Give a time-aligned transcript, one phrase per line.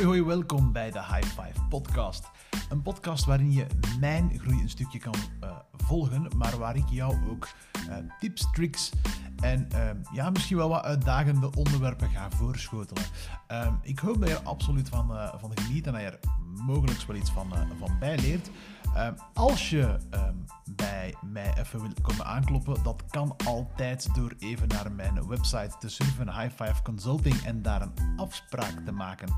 [0.00, 2.24] Hoi hoi, welkom bij de High Five podcast.
[2.68, 3.66] Een podcast waarin je
[3.98, 5.14] mijn groei een stukje kan
[5.44, 7.48] uh, volgen, maar waar ik jou ook
[7.88, 8.92] uh, tips, tricks
[9.40, 13.02] en uh, ja, misschien wel wat uitdagende onderwerpen ga voorschotelen.
[13.46, 16.18] Ehm, ik hoop dat je er absoluut van, uh, van geniet en dat je er
[16.66, 18.50] mogelijk wel iets van, van bijleert.
[18.94, 20.34] Ehm, als je ehm,
[20.66, 25.88] bij mij even wil komen aankloppen, dat kan altijd door even naar mijn website te
[25.88, 29.28] surfen, High Five Consulting, en daar een afspraak te maken.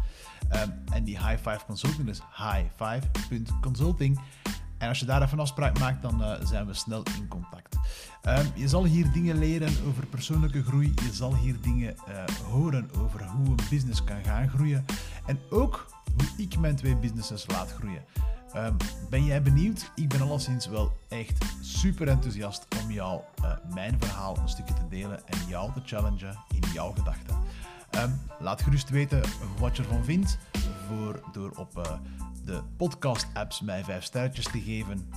[0.93, 4.21] En die High Five Consulting is high5.consulting.
[4.83, 7.77] En als je daar even afspraak maakt, dan uh, zijn we snel in contact.
[8.23, 10.93] Um, je zal hier dingen leren over persoonlijke groei.
[10.95, 14.85] Je zal hier dingen uh, horen over hoe een business kan gaan groeien.
[15.27, 15.87] En ook
[16.17, 18.05] hoe ik mijn twee businesses laat groeien.
[18.57, 18.77] Um,
[19.11, 19.91] ben jij benieuwd?
[19.95, 24.89] Ik ben alleszins wel echt super enthousiast om jou uh, mijn verhaal een stukje te
[24.89, 27.37] delen en jou te challengen in jouw gedachten.
[27.91, 29.23] Um, laat gerust weten
[29.59, 30.39] wat je ervan vindt
[30.89, 32.01] voor, door op
[32.45, 35.09] de podcast-apps mij 5 sterretjes te geven.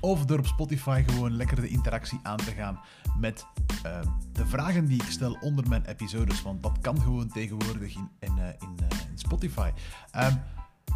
[0.00, 2.80] Of door op Spotify gewoon lekker de interactie aan te gaan
[3.18, 3.46] met
[3.86, 4.00] uh,
[4.32, 6.42] de vragen die ik stel onder mijn episodes.
[6.42, 8.76] Want dat kan gewoon tegenwoordig in, in, uh, in,
[9.10, 9.70] in Spotify.
[10.16, 10.40] Um,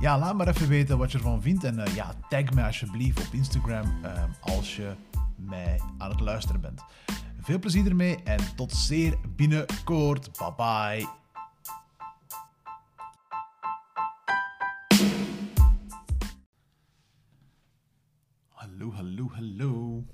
[0.00, 1.64] ja, laat maar even weten wat je ervan vindt.
[1.64, 4.92] En uh, ja, tag mij alsjeblieft op Instagram um, als je
[5.36, 6.82] mij aan het luisteren bent.
[7.40, 10.30] Veel plezier ermee en tot zeer binnenkort.
[10.38, 11.17] Bye bye.
[18.78, 20.04] Hallo, hallo, hallo.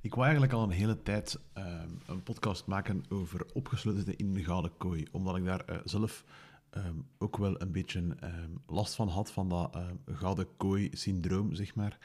[0.00, 4.44] Ik wou eigenlijk al een hele tijd um, een podcast maken over opgesloten in de
[4.44, 6.24] gouden kooi, omdat ik daar uh, zelf
[6.70, 11.98] um, ook wel een beetje um, last van had, van dat gouden kooi-syndroom, zeg maar.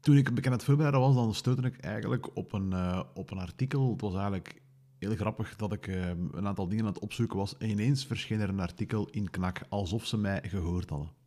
[0.00, 3.02] toen ik een beetje aan het voorbereiden was, dan stootte ik eigenlijk op een, uh,
[3.14, 3.90] op een artikel.
[3.90, 4.62] Het was eigenlijk
[4.98, 8.48] heel grappig dat ik een aantal dingen aan het opzoeken was en ineens verscheen er
[8.48, 11.23] een artikel in Knak, alsof ze mij gehoord hadden.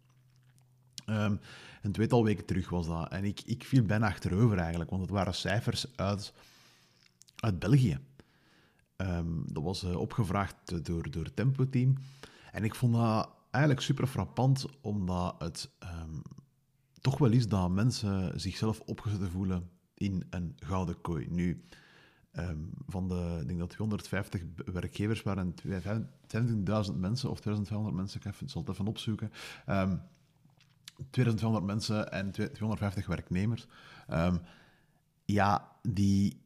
[1.09, 1.39] Um,
[1.81, 3.11] een tweetal weken terug was dat.
[3.11, 6.33] En ik, ik viel bijna achterover eigenlijk, want het waren cijfers uit,
[7.35, 7.99] uit België.
[8.97, 11.97] Um, dat was uh, opgevraagd door, door het Tempo-team.
[12.51, 16.21] En ik vond dat eigenlijk super frappant, omdat het um,
[17.01, 21.27] toch wel is dat mensen zichzelf opgezet voelen in een gouden kooi.
[21.29, 21.63] Nu,
[22.87, 28.61] van de, ik denk dat 250 werkgevers waren, 25.000 mensen of 2500 mensen, ik zal
[28.61, 29.31] het even opzoeken.
[31.09, 33.67] 2200 mensen en 250 werknemers.
[34.09, 34.41] Um,
[35.25, 36.41] ja, die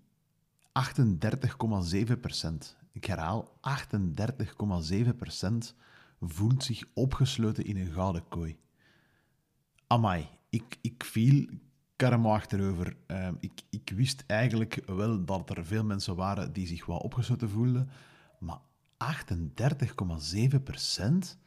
[0.79, 3.57] 38,7 procent, ik herhaal,
[4.94, 5.75] 38,7 procent
[6.19, 8.57] voelt zich opgesloten in een gouden kooi.
[9.88, 11.50] Amai, ik, ik viel
[11.95, 12.95] karma achterover.
[13.07, 17.50] Um, ik, ik wist eigenlijk wel dat er veel mensen waren die zich wel opgesloten
[17.50, 17.90] voelden,
[18.40, 18.59] maar
[18.97, 21.38] 38,7 procent?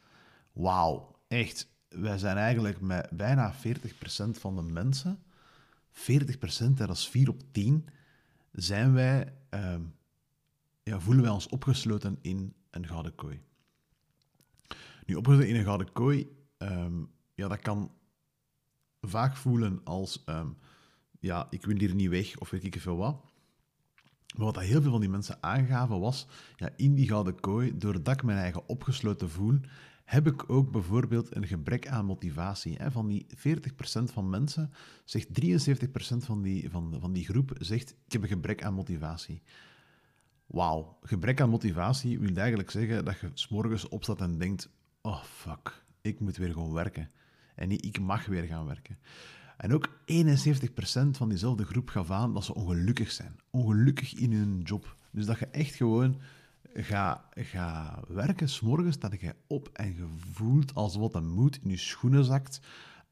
[0.53, 3.57] Wauw, echt wij zijn eigenlijk met bijna 40%
[4.31, 5.19] van de mensen,
[5.91, 7.87] 40%, dat is 4 op 10,
[8.51, 9.75] zijn wij, uh,
[10.83, 13.41] ja, voelen wij ons opgesloten in een gouden kooi.
[15.05, 17.91] Nu, opgesloten in een gouden kooi, um, ja, dat kan
[19.01, 20.57] vaak voelen als, um,
[21.19, 23.23] ja, ik wil hier niet weg, of weet ik veel wat.
[24.35, 28.13] Maar wat heel veel van die mensen aangaven was, ja, in die gouden kooi, doordat
[28.13, 29.59] ik mijn eigen opgesloten voel,
[30.05, 32.77] heb ik ook bijvoorbeeld een gebrek aan motivatie.
[32.87, 33.33] Van die 40%
[34.03, 34.71] van mensen
[35.03, 35.47] zegt 73%
[36.17, 39.41] van die, van, van die groep zegt ik heb een gebrek aan motivatie.
[40.45, 44.69] Wauw, gebrek aan motivatie wil eigenlijk zeggen dat je s'morgens opstaat en denkt
[45.01, 47.11] oh fuck, ik moet weer gewoon werken.
[47.55, 48.97] En niet ik mag weer gaan werken.
[49.57, 49.93] En ook 71%
[51.11, 53.35] van diezelfde groep gaf aan dat ze ongelukkig zijn.
[53.49, 54.95] Ongelukkig in hun job.
[55.11, 56.21] Dus dat je echt gewoon
[56.75, 61.77] ga, ga werken, s'morgens dat je op en je voelt als wat moed in je
[61.77, 62.59] schoenen zakt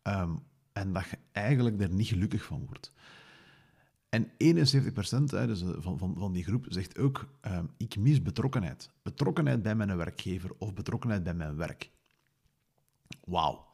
[0.04, 0.40] um,
[0.74, 2.92] en dat je eigenlijk er niet gelukkig van wordt.
[4.10, 4.32] En 71%
[5.26, 8.90] hè, dus van, van, van die groep zegt ook, um, ik mis betrokkenheid.
[9.02, 11.92] Betrokkenheid bij mijn werkgever of betrokkenheid bij mijn werk.
[13.26, 13.68] Wauw.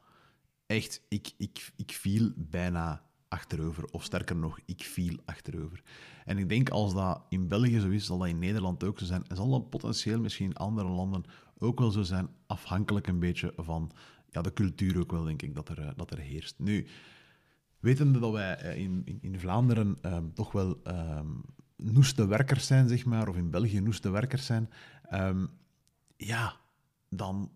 [0.65, 3.85] Echt, ik, ik, ik viel bijna achterover.
[3.91, 5.83] Of sterker nog, ik viel achterover.
[6.25, 9.05] En ik denk als dat in België zo is, zal dat in Nederland ook zo
[9.05, 9.27] zijn.
[9.27, 11.23] En zal dat potentieel misschien in andere landen
[11.57, 13.91] ook wel zo zijn, afhankelijk een beetje van
[14.29, 16.55] ja, de cultuur ook wel, denk ik, dat er, eh, dat er heerst.
[16.59, 16.87] Nu,
[17.79, 21.41] wetende dat wij eh, in, in, in Vlaanderen um, toch wel um,
[21.75, 24.69] noeste werkers zijn, zeg maar, of in België noeste werkers zijn,
[25.13, 25.49] um,
[26.17, 26.55] ja,
[27.09, 27.51] dan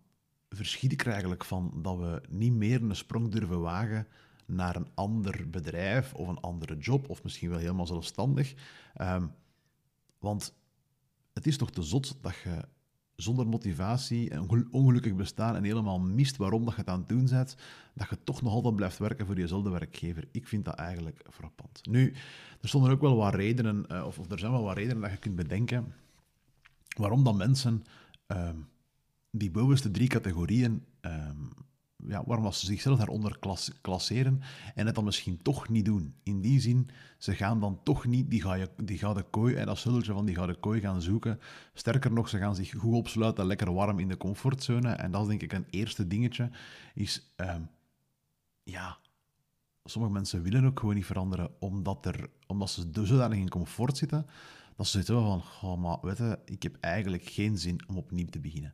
[0.49, 4.07] verschiet ik er eigenlijk van dat we niet meer een sprong durven wagen
[4.45, 8.53] naar een ander bedrijf of een andere job, of misschien wel helemaal zelfstandig.
[9.01, 9.31] Um,
[10.19, 10.55] want
[11.33, 12.65] het is toch te zot dat je
[13.15, 17.27] zonder motivatie, een ongelukkig bestaan en helemaal mist waarom dat je het aan het doen
[17.29, 17.55] bent,
[17.93, 20.27] dat je toch nog altijd blijft werken voor jezelfde werkgever.
[20.31, 21.85] Ik vind dat eigenlijk frappant.
[21.85, 22.13] Nu,
[22.61, 25.17] er stonden ook wel wat redenen, uh, of, er zijn wel wat redenen dat je
[25.17, 25.93] kunt bedenken
[26.97, 27.83] waarom dat mensen
[28.27, 28.67] um,
[29.31, 31.49] die bovenste drie categorieën um,
[32.07, 34.41] ja, waarom ze zichzelf daaronder klas, klasseren
[34.75, 36.15] en het dan misschien toch niet doen.
[36.23, 38.43] In die zin, ze gaan dan toch niet die,
[38.83, 41.39] die gouden kooi en dat zultje van die gouden kooi gaan zoeken.
[41.73, 44.91] Sterker nog, ze gaan zich goed opsluiten, lekker warm in de comfortzone.
[44.91, 46.49] En dat is denk ik een eerste dingetje,
[46.93, 47.33] is...
[47.37, 47.69] Um,
[48.63, 48.97] ja,
[49.83, 54.25] sommige mensen willen ook gewoon niet veranderen, omdat, er, omdat ze zodanig in comfort zitten,
[54.75, 58.39] dat ze zitten van, oh, maar weet ik heb eigenlijk geen zin om opnieuw te
[58.39, 58.73] beginnen.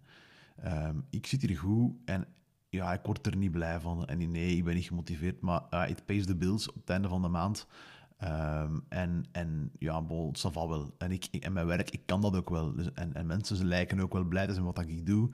[0.66, 2.28] Um, ik zit hier goed en
[2.70, 4.06] ja, ik word er niet blij van.
[4.06, 7.08] En nee, ik ben niet gemotiveerd, maar uh, it pays the bills op het einde
[7.08, 7.68] van de maand.
[8.24, 10.96] Um, en, en ja, bol, zal wel.
[10.98, 12.76] En, ik, en mijn werk, ik kan dat ook wel.
[12.76, 15.30] Dus, en, en mensen ze lijken ook wel blij te zijn wat ik doe.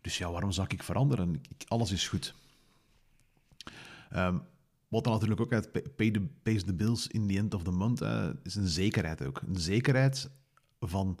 [0.00, 1.34] Dus ja, waarom zou ik veranderen?
[1.34, 2.34] Ik, alles is goed.
[4.16, 4.42] Um,
[4.88, 7.70] wat dan natuurlijk ook uit pay the, pays the bills in the end of the
[7.70, 8.00] month,
[8.42, 9.40] is een zekerheid ook.
[9.46, 10.30] Een zekerheid
[10.80, 11.18] van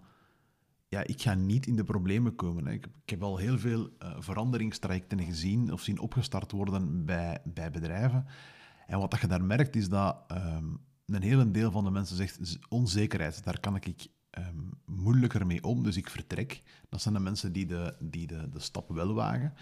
[0.88, 2.66] ja, ik ga niet in de problemen komen.
[2.66, 2.72] Hè.
[2.72, 7.70] Ik, ik, heb al heel veel uh, veranderingstrajecten gezien of zien opgestart worden bij, bij
[7.70, 8.26] bedrijven.
[8.86, 12.16] En wat dat je daar merkt, is dat um, een hele deel van de mensen
[12.16, 14.06] zegt, onzekerheid, daar kan ik
[14.38, 16.62] um, moeilijker mee om, dus ik vertrek.
[16.88, 19.52] Dat zijn de mensen die de, die de, de stap wel wagen.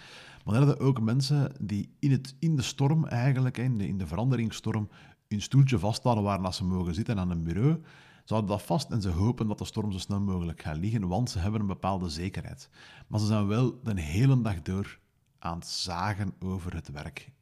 [0.44, 3.98] Maar dan hebben ook mensen die in, het, in de storm eigenlijk, in de, in
[3.98, 4.88] de veranderingsstorm,
[5.28, 7.82] hun stoeltje vasthouden waar ze mogen zitten aan een bureau
[8.26, 11.08] ze houden dat vast en ze hopen dat de storm zo snel mogelijk gaat liggen,
[11.08, 12.68] want ze hebben een bepaalde zekerheid.
[13.06, 14.98] Maar ze zijn wel de hele dag door
[15.38, 17.32] aan het zagen over het werk.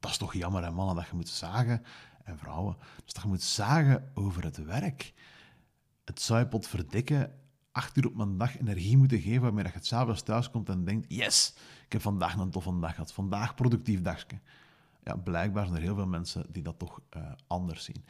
[0.00, 1.82] Dat is toch jammer, hè, mannen, dat je moet zagen,
[2.24, 5.12] en vrouwen, dus dat je moet zagen over het werk.
[6.04, 7.32] Het zou je pot verdikken
[7.72, 10.84] acht uur op mijn dag energie moeten geven waarmee je het s'avonds thuis komt en
[10.84, 11.54] denkt, yes,
[11.84, 14.40] ik heb vandaag een toffe dag gehad, vandaag productief dagje
[15.02, 18.04] ja, blijkbaar zijn er heel veel mensen die dat toch uh, anders zien.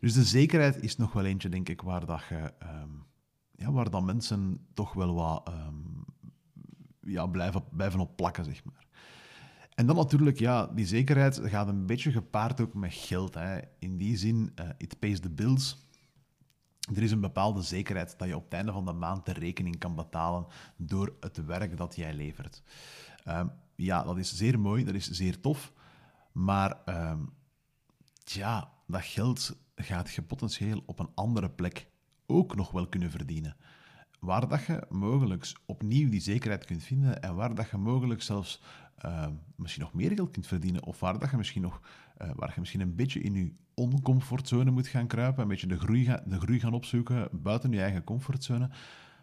[0.00, 3.04] Dus de zekerheid is nog wel eentje, denk ik, waar, dat je, um,
[3.54, 6.04] ja, waar dat mensen toch wel wat um,
[7.00, 8.86] ja, blijven, blijven op plakken, zeg maar.
[9.74, 13.34] En dan natuurlijk, ja, die zekerheid gaat een beetje gepaard ook met geld.
[13.34, 13.60] Hè.
[13.78, 15.86] In die zin, uh, it pays the bills.
[16.94, 19.78] Er is een bepaalde zekerheid dat je op het einde van de maand de rekening
[19.78, 20.46] kan betalen
[20.76, 22.62] door het werk dat jij levert.
[23.28, 25.72] Um, ja, dat is zeer mooi, dat is zeer tof.
[26.38, 27.30] Maar um,
[28.24, 31.90] ja, dat geld gaat je potentieel op een andere plek
[32.26, 33.56] ook nog wel kunnen verdienen.
[34.20, 38.62] Waar dat je mogelijk opnieuw die zekerheid kunt vinden en waar dat je mogelijk zelfs
[39.04, 39.26] uh,
[39.56, 41.80] misschien nog meer geld kunt verdienen of waar dat je misschien nog
[42.22, 45.78] uh, waar je misschien een beetje in je oncomfortzone moet gaan kruipen, een beetje de
[45.78, 48.70] groei, de groei gaan opzoeken buiten je eigen comfortzone.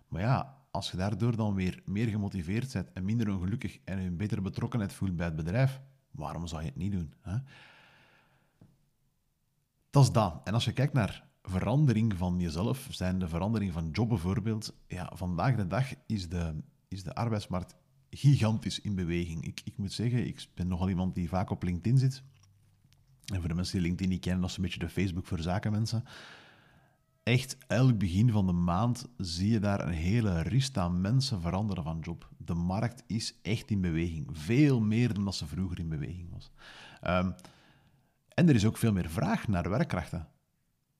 [0.08, 4.18] Maar ja, als je daardoor dan weer meer gemotiveerd bent en minder ongelukkig en een
[4.18, 5.82] betere betrokkenheid voelt bij het bedrijf,
[6.16, 7.14] Waarom zou je het niet doen?
[7.22, 7.38] Hè?
[9.90, 10.42] Dat is dat.
[10.44, 15.12] En als je kijkt naar verandering van jezelf, zijn de verandering van job bijvoorbeeld, ja,
[15.14, 17.76] vandaag de dag is de, is de arbeidsmarkt
[18.10, 19.46] gigantisch in beweging.
[19.46, 22.24] Ik, ik moet zeggen, ik ben nogal iemand die vaak op LinkedIn zit.
[23.26, 25.40] En voor de mensen die LinkedIn niet kennen, dat is een beetje de Facebook voor
[25.40, 26.04] zakenmensen
[27.26, 31.84] echt elk begin van de maand zie je daar een hele rist aan mensen veranderen
[31.84, 32.30] van job.
[32.38, 34.28] De markt is echt in beweging.
[34.32, 36.52] Veel meer dan dat ze vroeger in beweging was.
[37.04, 37.36] Um,
[38.34, 40.28] en er is ook veel meer vraag naar werkkrachten.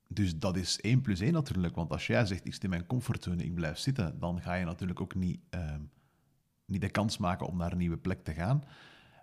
[0.08, 1.74] Dus dat is 1 plus 1 natuurlijk.
[1.74, 4.64] Want als jij zegt, ik zit in mijn comfortzone, ik blijf zitten, dan ga je
[4.64, 5.90] natuurlijk ook niet, um,
[6.64, 8.64] niet de kans maken om naar een nieuwe plek te gaan.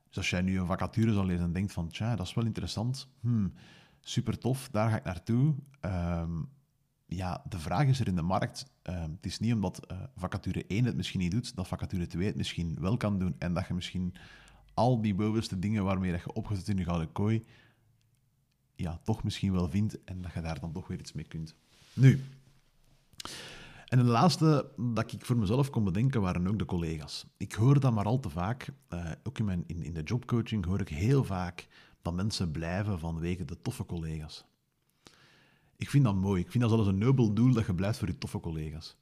[0.07, 2.45] Dus als jij nu een vacature zal lezen en denkt van, tja, dat is wel
[2.45, 3.53] interessant, hmm,
[4.01, 5.55] super tof, daar ga ik naartoe.
[5.81, 6.49] Um,
[7.05, 8.65] ja, de vraag is er in de markt.
[8.89, 12.25] Uh, het is niet omdat uh, vacature 1 het misschien niet doet, dat vacature 2
[12.25, 14.15] het misschien wel kan doen en dat je misschien
[14.73, 17.45] al die bovenste dingen waarmee dat je opgezet in je gouden kooi,
[18.75, 21.55] ja, toch misschien wel vindt en dat je daar dan toch weer iets mee kunt.
[21.93, 22.23] Nu,
[23.93, 27.25] en de laatste dat ik voor mezelf kon bedenken waren ook de collega's.
[27.37, 30.65] Ik hoor dat maar al te vaak, uh, ook in, mijn, in, in de jobcoaching
[30.65, 31.67] hoor ik heel vaak
[32.01, 34.45] dat mensen blijven vanwege de toffe collega's.
[35.83, 36.41] Ik vind dat mooi.
[36.41, 38.95] Ik vind dat zelfs een nobel doel dat je blijft voor je toffe collega's.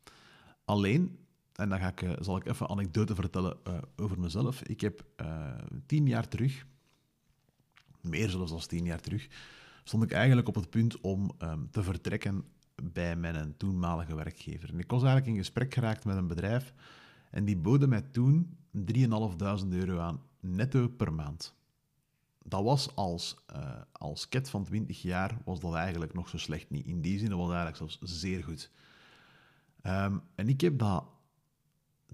[0.65, 1.17] Alleen,
[1.55, 4.63] en dan ga ik, eh, zal ik even anekdote vertellen uh, over mezelf.
[4.63, 5.51] Ik heb uh,
[5.85, 6.65] tien jaar terug,
[8.01, 9.27] meer zelfs dan tien jaar terug,
[9.83, 12.45] stond ik eigenlijk op het punt om um, te vertrekken
[12.83, 14.69] bij mijn toenmalige werkgever.
[14.69, 16.73] En ik was eigenlijk in gesprek geraakt met een bedrijf
[17.31, 21.55] en die boden mij toen 3.500 euro aan, netto per maand
[22.43, 26.86] dat was als, uh, als van 20 jaar, was dat eigenlijk nog zo slecht niet.
[26.86, 28.71] In die zin was het eigenlijk zelfs zeer goed.
[29.83, 31.05] Um, en ik heb dat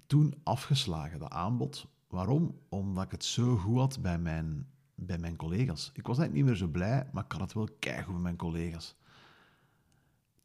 [0.08, 1.88] toen afgeslagen, dat aanbod.
[2.08, 2.60] Waarom?
[2.70, 5.92] Omdat ik het zo goed had bij mijn, bij mijn collega's.
[5.94, 8.36] Ik was eigenlijk niet meer zo blij, maar ik had het wel keigoed met mijn
[8.36, 8.96] collega's.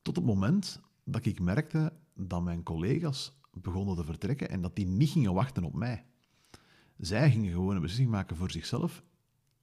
[0.02, 4.86] Tot het moment dat ik merkte dat mijn collega's begonnen te vertrekken en dat die
[4.86, 6.04] niet gingen wachten op mij.
[6.96, 9.02] Zij gingen gewoon een beslissing maken voor zichzelf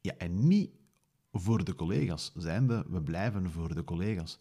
[0.01, 0.69] ja, en niet
[1.31, 2.31] voor de collega's.
[2.35, 4.39] Zijnde, we blijven voor de collega's.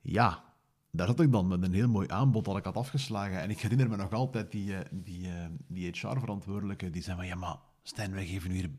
[0.00, 0.44] Ja,
[0.90, 3.40] daar zat ik dan met een heel mooi aanbod dat ik had afgeslagen.
[3.40, 7.26] En ik herinner me nog altijd die, eh, die, eh, die HR-verantwoordelijke die zei van
[7.26, 8.70] ja, maar Stijn, wij geven hier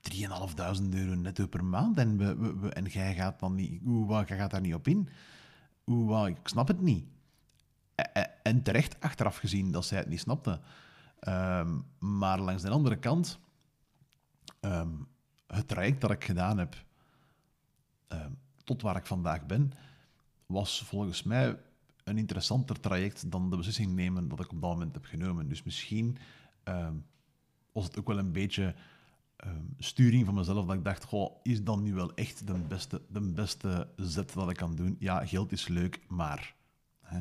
[0.00, 2.16] 3.500 euro netto per maand en,
[2.60, 3.80] we, en jij gaat dan niet,
[4.26, 5.08] jij gaat daar niet op in.
[5.84, 7.04] Hoe, ik snap het niet.
[8.42, 10.60] En terecht achteraf gezien dat zij het niet snapte.
[11.18, 13.38] Ehm, maar langs de andere kant,
[14.62, 14.90] ehm,
[15.46, 16.84] het traject dat ik gedaan heb
[18.08, 18.30] ehm,
[18.64, 19.72] tot waar ik vandaag ben,
[20.46, 21.58] was volgens mij
[22.04, 25.48] een interessanter traject dan de beslissing nemen dat ik op dat moment heb genomen.
[25.48, 26.18] Dus misschien
[27.72, 28.74] was het ook wel een beetje
[29.78, 33.20] sturing van mezelf dat ik dacht, goh, is dan nu wel echt de beste, de
[33.20, 34.96] beste zet dat ik kan doen?
[34.98, 36.54] Ja, geld is leuk, maar...
[37.00, 37.20] Hè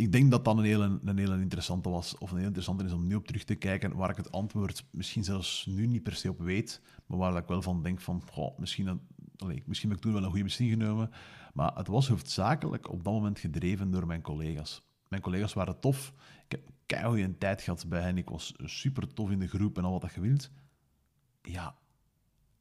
[0.00, 2.92] ik denk dat dat een hele, een hele interessante was, of een heel interessante is
[2.92, 6.14] om nu op terug te kijken, waar ik het antwoord misschien zelfs nu niet per
[6.14, 9.00] se op weet, maar waar ik wel van denk van, goh, misschien,
[9.36, 11.10] allez, misschien heb ik toen wel een goede beslissing genomen,
[11.54, 14.82] maar het was hoofdzakelijk op dat moment gedreven door mijn collega's.
[15.08, 16.12] Mijn collega's waren tof,
[16.44, 19.78] ik heb keihard een tijd gehad bij hen, ik was super tof in de groep
[19.78, 20.50] en al wat je wilt.
[21.42, 21.76] Ja,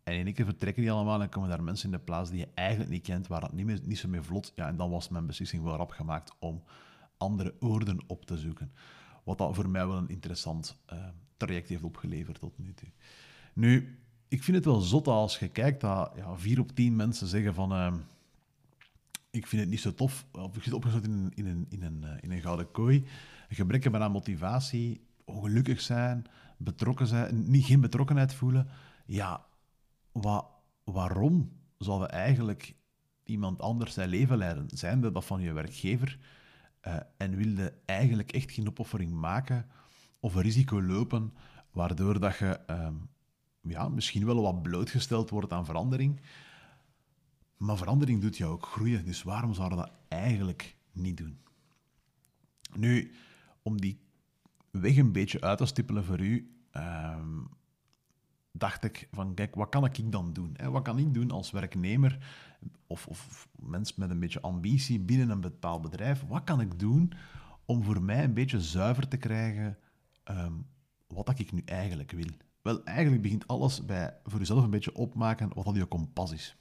[0.03, 2.39] en in één keer vertrekken die allemaal en komen daar mensen in de plaats die
[2.39, 4.89] je eigenlijk niet kent, waar dat niet, meer, niet zo meer vlot, ja, en dan
[4.89, 6.63] was mijn beslissing wel rap gemaakt om
[7.19, 8.71] andere oorden op te zoeken.
[9.23, 11.07] Wat dat voor mij wel een interessant uh,
[11.37, 12.89] traject heeft opgeleverd tot nu toe.
[13.53, 17.27] Nu, ik vind het wel zot als je kijkt dat ja, vier op tien mensen
[17.27, 17.71] zeggen van...
[17.71, 17.93] Uh,
[19.31, 22.05] ik vind het niet zo tof, of ik zit opgesloten in in een, in een,
[22.21, 23.05] in een gouden kooi.
[23.49, 26.25] Gebrek aan motivatie, ongelukkig zijn,
[26.57, 28.67] betrokken zijn, niet, geen betrokkenheid voelen.
[29.05, 29.45] Ja,
[30.11, 30.47] wa
[30.83, 32.75] waarom zouden eigenlijk
[33.23, 34.65] iemand anders zijn leven leiden?
[34.69, 36.17] Zijnde dat van je werkgever
[36.87, 39.65] uh, en wilde eigenlijk echt geen opoffering maken
[40.19, 41.33] of een risico lopen,
[41.71, 42.87] waardoor dat je uh,
[43.61, 46.21] ja, misschien wel wat blootgesteld wordt aan verandering.
[47.57, 51.39] Maar verandering doet jou ook groeien, dus waarom zouden we dat eigenlijk niet doen?
[52.75, 53.11] Nu,
[53.61, 53.99] om die
[54.71, 57.17] weg een beetje uit te stippelen voor u, uh,
[58.59, 60.57] dacht ik van, kijk, wat kan ik dan doen?
[60.71, 62.17] Wat kan ik doen als werknemer
[62.87, 66.23] of, of mens met een beetje ambitie binnen een bepaald bedrijf?
[66.27, 67.13] Wat kan ik doen
[67.65, 69.77] om voor mij een beetje zuiver te krijgen
[70.25, 70.65] um,
[71.07, 72.29] wat ik nu eigenlijk wil?
[72.61, 76.55] Wel, eigenlijk begint alles bij voor jezelf een beetje opmaken wat al je kompas is.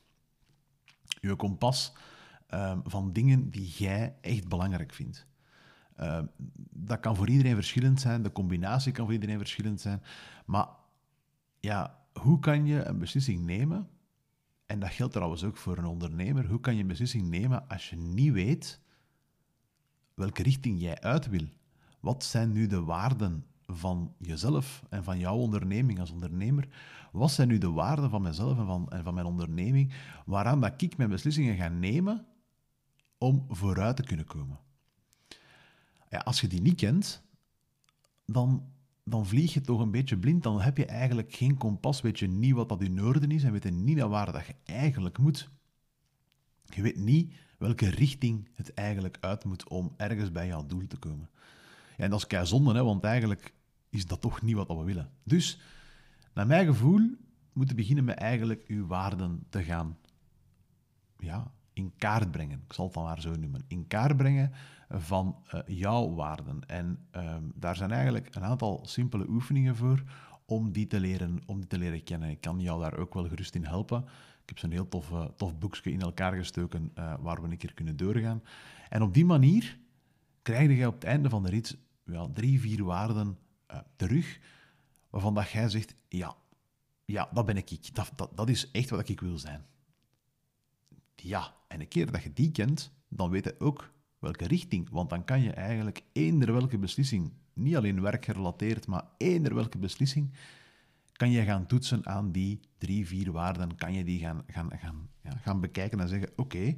[1.20, 1.92] Je kompas
[2.54, 5.26] um, van dingen die jij echt belangrijk vindt.
[6.00, 6.20] Uh,
[6.70, 10.02] dat kan voor iedereen verschillend zijn, de combinatie kan voor iedereen verschillend zijn,
[10.46, 10.66] maar
[11.60, 13.88] ja, hoe kan je een beslissing nemen?
[14.66, 16.46] En dat geldt trouwens ook voor een ondernemer.
[16.46, 18.80] Hoe kan je een beslissing nemen als je niet weet
[20.14, 21.48] welke richting jij uit wil?
[22.00, 26.68] Wat zijn nu de waarden van jezelf en van jouw onderneming als ondernemer?
[27.12, 29.92] Wat zijn nu de waarden van mezelf en van, en van mijn onderneming,
[30.26, 32.26] waaraan dat ik mijn beslissingen ga nemen
[33.18, 34.58] om vooruit te kunnen komen?
[36.08, 37.22] Ja, als je die niet kent,
[38.24, 38.72] dan
[39.08, 40.42] dan vlieg je toch een beetje blind.
[40.42, 43.52] Dan heb je eigenlijk geen kompas, weet je niet wat dat in noorden is en
[43.52, 45.50] weet je niet naar waar dat je eigenlijk moet.
[46.64, 50.96] Je weet niet welke richting het eigenlijk uit moet om ergens bij jouw doel te
[50.96, 51.30] komen.
[51.96, 53.54] En dat is kei zonde, hè, want eigenlijk
[53.88, 55.10] is dat toch niet wat we willen.
[55.24, 55.60] Dus,
[56.34, 57.10] naar mijn gevoel,
[57.52, 59.98] moeten beginnen met eigenlijk uw waarden te gaan
[61.18, 62.62] ja, in kaart brengen.
[62.66, 63.64] Ik zal het dan maar zo noemen.
[63.68, 64.52] In kaart brengen
[64.88, 66.66] van uh, jouw waarden.
[66.66, 70.02] En um, daar zijn eigenlijk een aantal simpele oefeningen voor
[70.46, 72.30] om die te leren, om die te leren kennen.
[72.30, 74.02] Ik kan jou daar ook wel gerust in helpen.
[74.42, 77.56] Ik heb zo'n heel tof, uh, tof boekje in elkaar gestoken uh, waar we een
[77.56, 78.42] keer kunnen doorgaan.
[78.88, 79.78] En op die manier
[80.42, 83.38] krijg je op het einde van de rit wel drie, vier waarden
[83.96, 84.40] terug,
[85.10, 86.36] waarvan dat jij zegt, ja,
[87.04, 87.94] ja, dat ben ik.
[87.94, 89.66] Dat, dat, dat is echt wat ik wil zijn.
[91.16, 94.90] Ja, en een keer dat je die kent, dan weet je ook welke richting.
[94.90, 100.32] Want dan kan je eigenlijk eender welke beslissing, niet alleen werkgerelateerd, maar eender welke beslissing,
[101.12, 103.76] kan je gaan toetsen aan die drie, vier waarden.
[103.76, 106.76] Kan je die gaan, gaan, gaan, ja, gaan bekijken en zeggen, oké,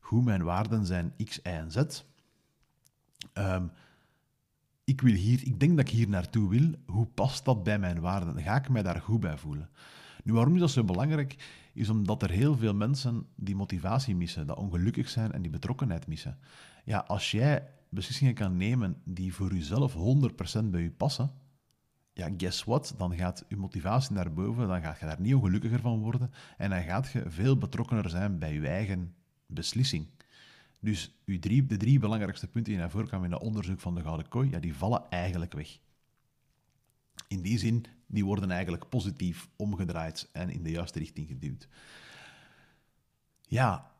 [0.00, 1.76] hoe mijn waarden zijn X, Y en Z.
[3.34, 3.70] Um,
[4.84, 6.72] ik, wil hier, ik denk dat ik hier naartoe wil.
[6.86, 8.42] Hoe past dat bij mijn waarden?
[8.42, 9.70] Ga ik mij daar goed bij voelen?
[10.24, 11.36] Nu, waarom is dat zo belangrijk?
[11.78, 16.06] Is omdat er heel veel mensen die motivatie missen, dat ongelukkig zijn en die betrokkenheid
[16.06, 16.38] missen.
[16.84, 21.30] Ja, als jij beslissingen kan nemen die voor jezelf 100% bij je passen,
[22.12, 22.94] ja, guess what?
[22.96, 26.70] Dan gaat je motivatie naar boven, dan gaat je daar niet ongelukkiger van worden en
[26.70, 29.14] dan gaat je veel betrokkener zijn bij je eigen
[29.46, 30.06] beslissing.
[30.80, 33.94] Dus uw drie, de drie belangrijkste punten die naar voren kwamen in dat onderzoek van
[33.94, 35.78] de Gouden Kooi, ja, die vallen eigenlijk weg.
[37.28, 41.68] In die zin, die worden eigenlijk positief omgedraaid en in de juiste richting geduwd.
[43.40, 43.92] Ja,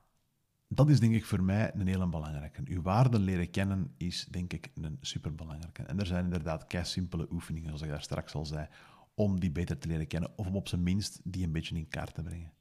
[0.69, 2.62] dat is denk ik voor mij een hele belangrijke.
[2.65, 5.83] Uw waarden leren kennen is denk ik een superbelangrijke.
[5.83, 8.69] En er zijn inderdaad kei simpele oefeningen, zoals ik daar straks al zei,
[9.15, 11.88] om die beter te leren kennen, of om op zijn minst die een beetje in
[11.88, 12.53] kaart te brengen.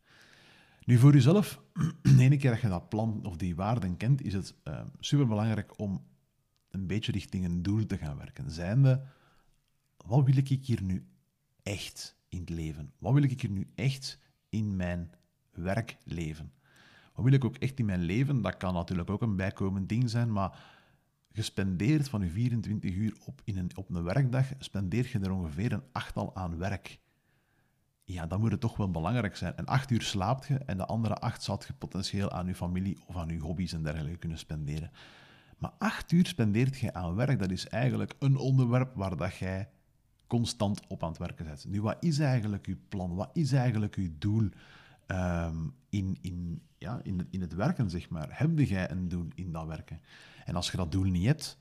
[0.85, 1.61] Nu, voor jezelf,
[2.01, 5.79] de ene keer dat je dat plan of die waarden kent, is het uh, superbelangrijk
[5.79, 6.05] om
[6.69, 8.51] een beetje richting een doel te gaan werken.
[8.51, 9.03] Zijnde,
[9.97, 11.07] wat wil ik hier nu
[11.67, 12.91] echt in het leven?
[12.97, 14.19] Wat wil ik hier nu echt
[14.49, 15.11] in mijn
[15.51, 16.51] werkleven?
[17.13, 18.41] Wat wil ik ook echt in mijn leven?
[18.41, 20.59] Dat kan natuurlijk ook een bijkomend ding zijn, maar
[21.31, 25.71] gespendeerd van je 24 uur op, in een, op een werkdag, spendeer je er ongeveer
[25.71, 26.99] een achttal aan werk.
[28.03, 29.55] Ja, dan moet het toch wel belangrijk zijn.
[29.55, 32.97] En acht uur slaapt je en de andere acht zou je potentieel aan je familie
[33.05, 34.91] of aan je hobby's en dergelijke kunnen spenderen.
[35.57, 39.69] Maar acht uur spendeert je aan werk, dat is eigenlijk een onderwerp waar dat jij
[40.27, 41.65] constant op aan het werken bent.
[41.67, 43.15] Nu, wat is eigenlijk je plan?
[43.15, 44.49] Wat is eigenlijk je doel
[45.07, 48.27] um, in, in, ja, in, in het werken, zeg maar?
[48.29, 50.01] Heb jij een doel in dat werken?
[50.45, 51.57] En als je dat doel niet hebt,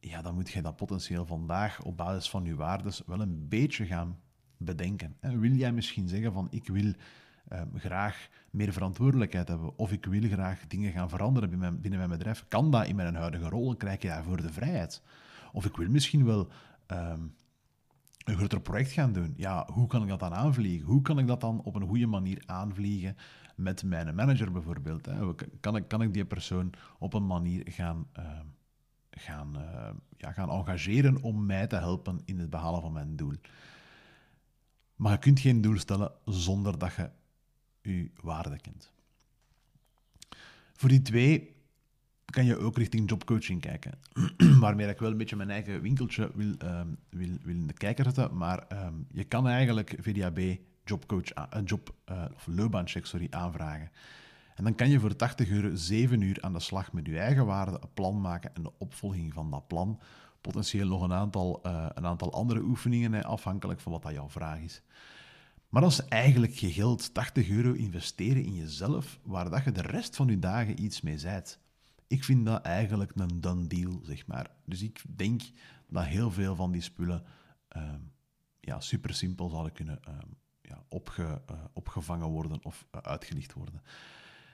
[0.00, 3.86] ja, dan moet je dat potentieel vandaag op basis van je waardes wel een beetje
[3.86, 4.18] gaan
[4.56, 5.16] bedenken.
[5.20, 6.92] En wil jij misschien zeggen van ik wil
[7.52, 11.98] um, graag meer verantwoordelijkheid hebben of ik wil graag dingen gaan veranderen binnen mijn, binnen
[11.98, 12.44] mijn bedrijf?
[12.48, 13.76] Kan dat in mijn huidige rol?
[13.76, 15.02] Krijg je daarvoor de vrijheid?
[15.52, 16.48] Of ik wil misschien wel
[16.94, 17.34] um,
[18.24, 19.34] een groter project gaan doen.
[19.36, 20.86] Ja, hoe kan ik dat dan aanvliegen?
[20.86, 23.16] Hoe kan ik dat dan op een goede manier aanvliegen
[23.56, 25.06] met mijn manager bijvoorbeeld?
[25.06, 25.34] Hè?
[25.60, 28.40] Kan, ik, kan ik die persoon op een manier gaan, uh,
[29.10, 33.34] gaan, uh, ja, gaan engageren om mij te helpen in het behalen van mijn doel?
[34.96, 37.10] Maar je kunt geen doel stellen zonder dat je
[37.82, 38.92] je waarde kent.
[40.72, 41.53] Voor die twee
[42.34, 43.98] kan je ook richting jobcoaching kijken.
[44.60, 48.04] Waarmee ik wel een beetje mijn eigen winkeltje wil, um, wil, wil in de kijker
[48.04, 48.36] zetten.
[48.36, 50.40] Maar um, je kan eigenlijk VDAB
[50.84, 53.90] jobcoach, uh, job, uh, of loopbaancheck sorry, aanvragen.
[54.54, 57.46] En dan kan je voor 80 euro 7 uur aan de slag met je eigen
[57.46, 60.00] waarde, een plan maken en de opvolging van dat plan.
[60.40, 64.60] Potentieel nog een aantal, uh, een aantal andere oefeningen, afhankelijk van wat dat jouw vraag
[64.60, 64.82] is.
[65.68, 69.82] Maar dat is eigenlijk je geld, 80 euro investeren in jezelf, waar dat je de
[69.82, 71.58] rest van je dagen iets mee zijt.
[72.14, 74.50] Ik vind dat eigenlijk een done deal, zeg maar.
[74.64, 75.42] Dus ik denk
[75.88, 77.22] dat heel veel van die spullen
[77.76, 77.94] uh,
[78.60, 80.14] ja, super simpel zouden kunnen uh,
[80.62, 83.82] ja, opge, uh, opgevangen worden of uh, uitgelicht worden.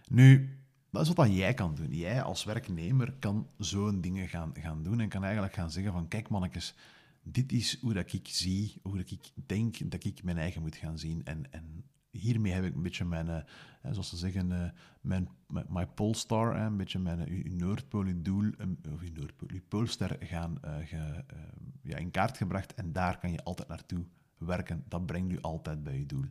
[0.09, 0.59] Nu,
[0.91, 1.95] dat is wat jij kan doen.
[1.95, 6.09] Jij als werknemer kan zo'n dingen gaan, gaan doen en kan eigenlijk gaan zeggen van
[6.09, 6.75] kijk mannetjes,
[7.23, 10.77] dit is hoe dat ik zie, hoe dat ik denk dat ik mijn eigen moet
[10.77, 11.25] gaan zien.
[11.25, 13.37] En, en hiermee heb ik een beetje mijn, uh,
[13.91, 14.71] zoals ze zeggen, uh,
[15.01, 15.29] mijn,
[15.69, 18.51] my polestar, een beetje mijn uh, Noordpool, uw doel,
[18.93, 20.59] of uw Noordpool, poolster gaan
[21.83, 22.75] ja, in kaart gebracht.
[22.75, 24.05] En daar kan je altijd naartoe
[24.39, 24.85] werken.
[24.89, 26.25] Dat brengt u altijd bij je doel.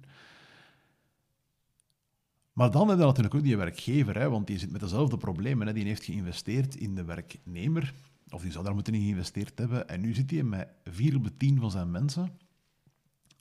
[2.53, 5.67] Maar dan heb je natuurlijk ook die werkgever, hè, want die zit met dezelfde problemen.
[5.67, 5.73] Hè.
[5.73, 7.93] Die heeft geïnvesteerd in de werknemer,
[8.29, 9.87] of die zou daar moeten in geïnvesteerd hebben.
[9.87, 12.31] En nu zit hij met vier op de tien van zijn mensen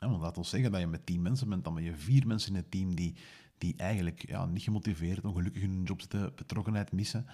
[0.00, 2.26] ja, want laat ons zeggen dat je met tien mensen bent, dan ben je vier
[2.26, 3.14] mensen in het team die,
[3.58, 7.26] die eigenlijk ja, niet gemotiveerd, ongelukkig in hun job zitten, betrokkenheid missen.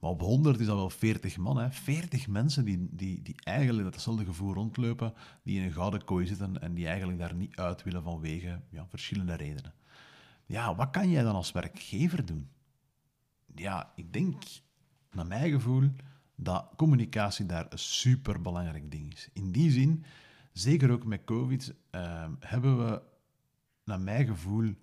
[0.00, 1.58] Maar op 100 is dat wel 40 man.
[1.58, 1.70] Hè.
[1.70, 6.60] 40 mensen die, die, die eigenlijk datzelfde gevoel rondlopen, die in een gouden kooi zitten
[6.60, 9.74] en die eigenlijk daar niet uit willen vanwege ja, verschillende redenen.
[10.46, 12.48] Ja, wat kan jij dan als werkgever doen?
[13.54, 14.42] Ja, ik denk,
[15.12, 15.90] naar mijn gevoel,
[16.34, 19.28] dat communicatie daar een superbelangrijk ding is.
[19.32, 20.04] In die zin
[20.60, 23.02] zeker ook met COVID, uh, hebben we,
[23.84, 24.74] naar mijn gevoel,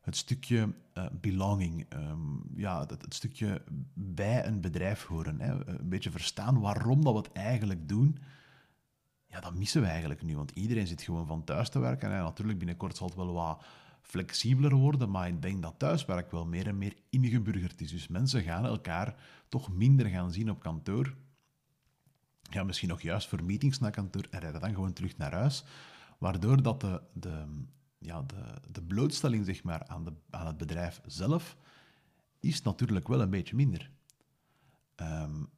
[0.00, 3.62] het stukje uh, belonging, um, ja, het, het, stukje
[3.94, 5.40] bij een bedrijf horen.
[5.40, 5.68] Hè.
[5.68, 8.18] Een beetje verstaan waarom dat we het eigenlijk doen.
[9.26, 12.12] Ja, dat missen we eigenlijk nu, want iedereen zit gewoon van thuis te werken.
[12.12, 13.64] En natuurlijk, binnenkort zal het wel wat
[14.02, 17.90] flexibeler worden, maar ik denk dat thuiswerk wel meer en meer ingeburgerd is.
[17.90, 19.14] Dus mensen gaan elkaar
[19.48, 21.14] toch minder gaan zien op kantoor
[22.50, 25.64] ja, misschien nog juist voor meetings naar kantoor en rijden dan gewoon terug naar huis.
[26.18, 27.44] Waardoor dat de, de,
[27.98, 31.56] ja, de, de blootstelling zeg maar, aan, de, aan het bedrijf zelf
[32.40, 33.90] is natuurlijk wel een beetje minder.
[34.96, 35.48] Um,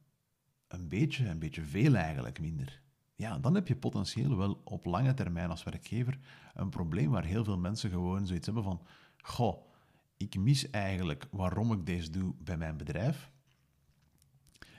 [0.67, 2.81] een beetje, een beetje veel eigenlijk minder.
[3.15, 6.19] ja, dan heb je potentieel wel op lange termijn als werkgever
[6.53, 8.81] een probleem waar heel veel mensen gewoon zoiets hebben van,
[9.17, 9.71] goh,
[10.17, 13.31] ik mis eigenlijk waarom ik deze doe bij mijn bedrijf.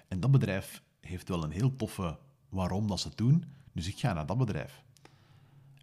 [0.08, 3.98] En dat bedrijf heeft wel een heel toffe waarom dat ze het doen, dus ik
[3.98, 4.82] ga naar dat bedrijf.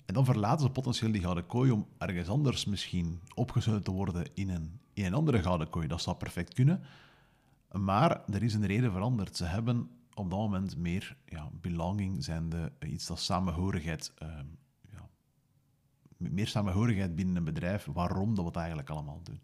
[0.06, 4.26] En dan verlaten ze potentieel die gouden kooi om ergens anders misschien opgesloten te worden
[4.34, 5.88] in een, in een andere gouden kooi.
[5.88, 6.84] Dat zou perfect kunnen.
[7.72, 9.38] Maar er is een reden veranderd.
[9.38, 14.30] Ze hebben op dat moment meer ja, belonging, zijnde iets dat samenhorigheid, uh,
[14.92, 15.10] ja,
[16.18, 19.42] meer samenhorigheid binnen een bedrijf, waarom dat we het eigenlijk allemaal doen.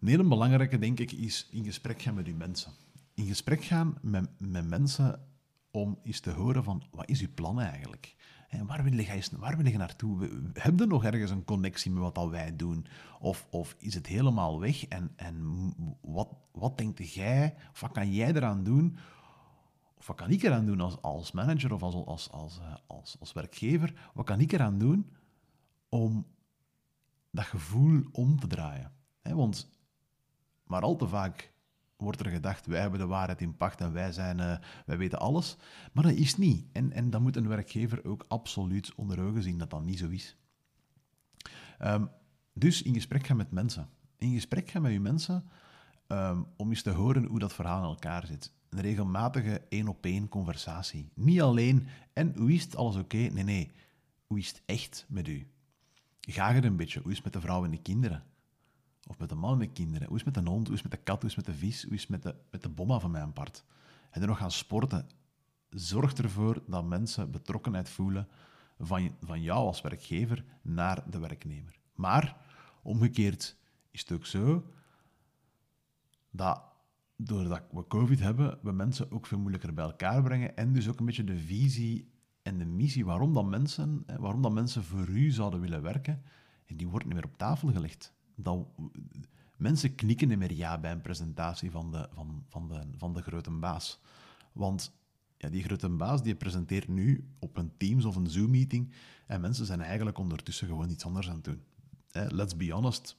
[0.00, 2.72] Een hele belangrijke, denk ik, is in gesprek gaan met uw mensen.
[3.14, 5.28] In gesprek gaan met, met mensen
[5.70, 8.16] om eens te horen van, wat is uw plan eigenlijk?
[8.48, 10.28] En waar wil je, waar wil je naartoe?
[10.52, 12.86] Heb je nog ergens een connectie met wat dat wij doen?
[13.20, 14.86] Of, of is het helemaal weg?
[14.86, 15.42] En, en
[16.00, 18.96] wat, wat denkt jij, of wat kan jij eraan doen?
[19.94, 23.16] Of wat kan ik eraan doen als, als manager of als, als, als, eh, als,
[23.20, 24.10] als werkgever?
[24.14, 25.10] Wat kan ik eraan doen
[25.88, 26.26] om
[27.30, 28.92] dat gevoel om te draaien?
[29.22, 29.70] Want
[30.64, 31.52] maar al te vaak
[31.96, 35.18] wordt er gedacht, wij hebben de waarheid in pacht en wij, zijn, uh, wij weten
[35.18, 35.56] alles.
[35.92, 36.66] Maar dat is niet.
[36.72, 40.08] En, en dan moet een werkgever ook absoluut onder ogen zien dat dat niet zo
[40.08, 40.36] is.
[41.82, 42.10] Um,
[42.52, 43.88] dus in gesprek gaan met mensen.
[44.18, 45.48] In gesprek gaan met je mensen
[46.08, 48.52] um, om eens te horen hoe dat verhaal in elkaar zit.
[48.68, 51.10] Een regelmatige één-op-één conversatie.
[51.14, 53.16] Niet alleen, en hoe is het, alles oké?
[53.16, 53.72] Nee, nee.
[54.26, 55.50] Hoe is het echt met u?
[56.20, 57.00] Ga het een beetje.
[57.00, 58.24] Hoe is het met de vrouw en de kinderen?
[59.06, 60.08] Of met de man met kinderen.
[60.08, 60.66] Hoe is het met de hond?
[60.66, 61.20] Hoe is het met de kat?
[61.20, 61.82] Hoe is het met de vis?
[61.82, 63.64] Hoe is het met de, met de bomma van mijn part?
[64.10, 65.08] En dan nog gaan sporten.
[65.70, 68.28] Zorg ervoor dat mensen betrokkenheid voelen
[68.78, 71.78] van, van jou als werkgever naar de werknemer.
[71.94, 72.36] Maar
[72.82, 73.56] omgekeerd
[73.90, 74.66] is het ook zo
[76.30, 76.62] dat
[77.16, 80.98] doordat we COVID hebben, we mensen ook veel moeilijker bij elkaar brengen en dus ook
[80.98, 82.12] een beetje de visie
[82.42, 86.22] en de missie waarom dat mensen, waarom dat mensen voor u zouden willen werken,
[86.66, 88.66] en die wordt niet meer op tafel gelegd dat
[89.56, 93.22] mensen knikken niet meer ja bij een presentatie van de, van, van de, van de
[93.22, 94.00] grote baas.
[94.52, 94.92] Want
[95.36, 98.92] ja, die grote baas die presenteert nu op een Teams of een Zoom-meeting
[99.26, 101.62] en mensen zijn eigenlijk ondertussen gewoon iets anders aan het doen.
[102.12, 103.16] let's be honest.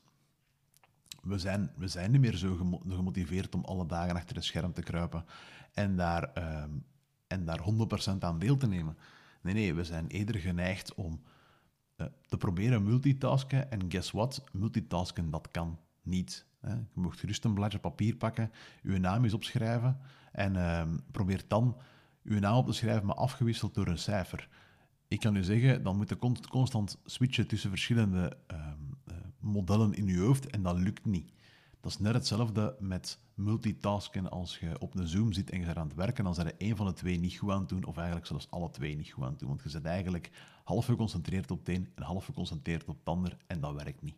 [1.21, 2.55] We zijn, we zijn niet meer zo
[2.87, 5.25] gemotiveerd om alle dagen achter een scherm te kruipen
[5.73, 6.63] en daar, uh,
[7.27, 8.97] en daar 100% aan deel te nemen.
[9.41, 11.21] Nee, nee, we zijn eerder geneigd om
[12.27, 13.71] te proberen multitasken.
[13.71, 14.43] En guess what?
[14.51, 16.45] Multitasken, dat kan niet.
[16.61, 18.51] Je mocht gerust een bladje papier pakken,
[18.83, 19.97] je naam eens opschrijven
[20.31, 21.77] en uh, probeer dan
[22.21, 24.49] je naam op te schrijven, maar afgewisseld door een cijfer.
[25.07, 28.67] Ik kan u zeggen, dan moet je constant switchen tussen verschillende uh,
[29.39, 31.31] modellen in je hoofd en dat lukt niet.
[31.81, 35.77] Dat is net hetzelfde met multitasken als je op een Zoom zit en je bent
[35.77, 37.83] aan het werken, dan zijn er één van de twee niet goed aan het doen,
[37.83, 39.49] of eigenlijk zelfs alle twee niet goed aan het doen.
[39.49, 40.31] Want je bent eigenlijk
[40.63, 44.17] half geconcentreerd op het een en half geconcentreerd op het ander, en dat werkt niet.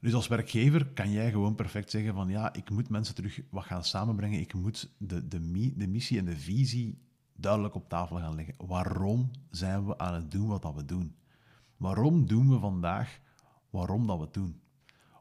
[0.00, 3.64] Dus als werkgever kan jij gewoon perfect zeggen van ja, ik moet mensen terug wat
[3.64, 5.40] gaan samenbrengen, ik moet de, de,
[5.76, 6.98] de missie en de visie
[7.36, 8.54] duidelijk op tafel gaan leggen.
[8.66, 11.16] Waarom zijn we aan het doen wat dat we doen?
[11.76, 13.20] Waarom doen we vandaag
[13.70, 14.60] waarom dat we het doen?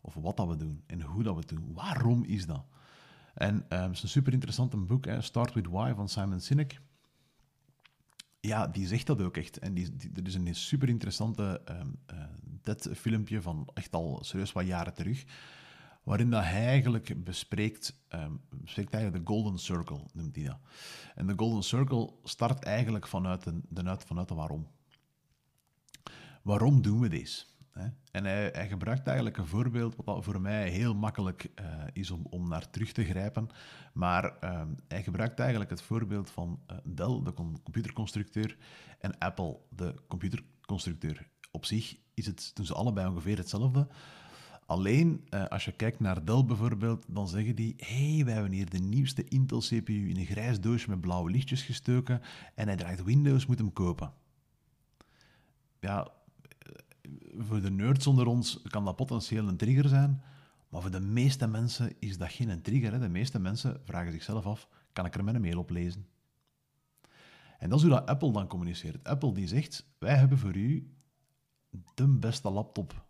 [0.05, 1.73] Of wat dat we doen en hoe dat we het doen.
[1.73, 2.65] Waarom is dat?
[3.33, 6.81] En um, het is een super interessant boek, hè, Start With Why van Simon Sinek.
[8.39, 9.59] Ja, die zegt dat ook echt.
[9.59, 12.23] En die, er is een super interessante um, uh,
[12.61, 15.23] TED-filmpje van echt al serieus wat jaren terug,
[16.03, 20.59] waarin dat hij eigenlijk bespreekt, um, bespreekt eigenlijk de Golden Circle, noemt hij dat.
[21.15, 24.67] En de Golden Circle start eigenlijk vanuit de, de, vanuit de waarom.
[26.41, 27.45] Waarom doen we deze?
[28.11, 32.25] En hij, hij, gebruikt eigenlijk een voorbeeld wat voor mij heel makkelijk uh, is om,
[32.29, 33.49] om naar terug te grijpen.
[33.93, 37.33] Maar uh, hij gebruikt eigenlijk het voorbeeld van uh, Dell, de
[37.63, 38.57] computerconstructeur,
[38.99, 41.27] en Apple, de computerconstructeur.
[41.51, 43.87] Op zich is het, ze allebei ongeveer hetzelfde.
[44.65, 48.79] Alleen, als je kijkt naar Dell bijvoorbeeld, dan zeggen die: hey, wij hebben hier de
[48.79, 52.21] nieuwste Intel CPU in een grijs doosje met blauwe lichtjes gestoken
[52.55, 54.13] en hij draait Windows, moet hem kopen.
[55.79, 56.11] Ja,
[57.37, 60.23] voor de nerds onder ons kan dat potentieel een trigger zijn,
[60.69, 62.99] maar voor de meeste mensen is dat geen trigger.
[62.99, 66.07] De meeste mensen vragen zichzelf af, kan ik er mijn mail op lezen?
[67.59, 69.03] En dat is hoe dat Apple dan communiceert.
[69.03, 70.93] Apple die zegt, wij hebben voor u
[71.93, 73.05] de beste laptop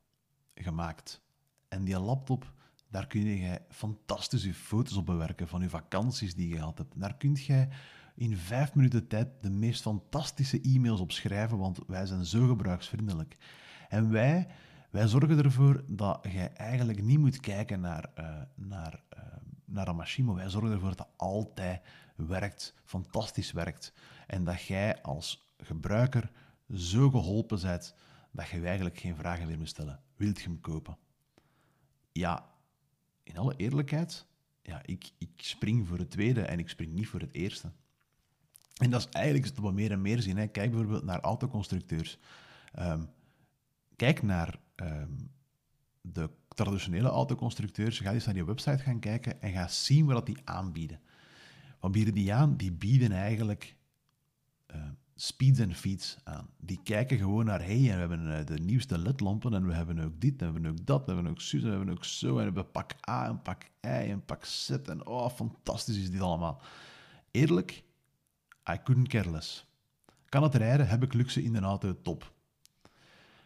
[0.55, 1.21] gemaakt.
[1.67, 2.53] En die laptop,
[2.89, 6.99] daar kun je fantastische foto's op bewerken van je vakanties die je gehad hebt.
[6.99, 7.67] Daar kun je
[8.15, 13.37] in vijf minuten tijd de meest fantastische e-mails op schrijven, want wij zijn zo gebruiksvriendelijk.
[13.93, 14.47] En wij,
[14.89, 19.23] wij zorgen ervoor dat je eigenlijk niet moet kijken naar, uh, naar, uh,
[19.65, 21.81] naar een machine, maar wij zorgen ervoor dat dat altijd
[22.15, 23.93] werkt, fantastisch werkt.
[24.27, 26.31] En dat jij als gebruiker
[26.75, 27.95] zo geholpen bent
[28.31, 29.99] dat je eigenlijk geen vragen meer moet stellen.
[30.15, 30.97] Wilt je hem kopen?
[32.11, 32.49] Ja,
[33.23, 34.25] in alle eerlijkheid,
[34.61, 37.71] ja, ik, ik spring voor het tweede en ik spring niet voor het eerste.
[38.77, 40.37] En dat is eigenlijk het wat meer en meer zien.
[40.37, 40.47] Hè.
[40.47, 42.17] Kijk bijvoorbeeld naar autoconstructeurs.
[42.79, 43.09] Um,
[44.03, 45.11] kijk naar ehm,
[46.01, 47.99] de traditionele autoconstructeurs.
[47.99, 50.99] Ga eens naar die website gaan kijken en ga zien wat die aanbieden.
[51.79, 52.57] Wat bieden die aan?
[52.57, 53.75] Die bieden eigenlijk
[54.75, 54.81] uh,
[55.15, 56.49] speeds en feeds aan.
[56.57, 59.99] Die kijken gewoon naar, hey, en we hebben uh, de nieuwste ledlampen en we hebben
[59.99, 61.95] ook dit, en we hebben ook dat, en we hebben ook zus, en we hebben
[61.95, 65.29] ook zo, en we hebben pak A en pak I en pak Z, en oh,
[65.29, 66.61] fantastisch is dit allemaal.
[67.31, 67.83] Eerlijk,
[68.71, 69.65] I couldn't care less.
[70.29, 72.33] Kan het rijden, heb ik luxe in de auto, top.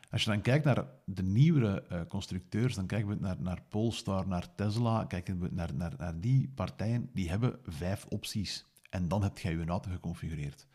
[0.09, 4.27] Als je dan kijkt naar de nieuwere uh, constructeurs, dan kijken we naar, naar Polestar,
[4.27, 8.65] naar Tesla, kijken we naar, naar, naar die partijen, die hebben vijf opties.
[8.89, 10.67] En dan heb je je auto geconfigureerd.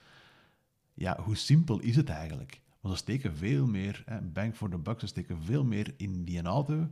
[0.95, 2.61] Ja, hoe simpel is het eigenlijk?
[2.81, 6.25] Want ze steken veel meer, hè, bank for the buck, ze steken veel meer in
[6.25, 6.91] die auto